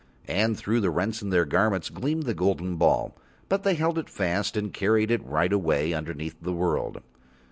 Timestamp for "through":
0.57-0.79